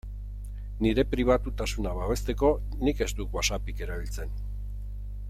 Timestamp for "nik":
2.87-3.05